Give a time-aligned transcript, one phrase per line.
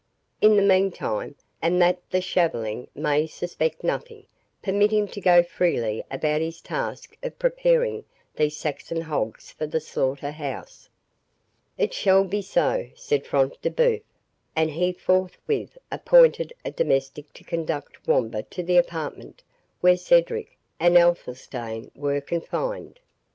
[0.41, 4.25] In the meantime, and that the shaveling may suspect nothing,
[4.63, 8.03] permit him to go freely about his task of preparing
[8.35, 10.89] these Saxon hogs for the slaughter house."
[11.77, 14.01] "It shall be so," said Front de Bœuf.
[14.55, 19.43] And he forthwith appointed a domestic to conduct Wamba to the apartment
[19.81, 22.99] where Cedric and Athelstane were confined.